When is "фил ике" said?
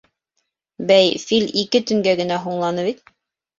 1.27-1.83